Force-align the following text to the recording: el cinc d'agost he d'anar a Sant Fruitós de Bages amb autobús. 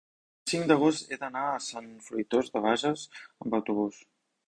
el 0.45 0.51
cinc 0.51 0.63
d'agost 0.71 1.11
he 1.11 1.19
d'anar 1.25 1.45
a 1.51 1.61
Sant 1.67 1.93
Fruitós 2.09 2.53
de 2.57 2.65
Bages 2.67 3.07
amb 3.25 3.63
autobús. 3.63 4.05